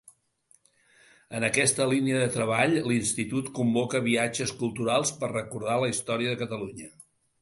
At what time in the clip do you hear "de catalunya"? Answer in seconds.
6.35-6.91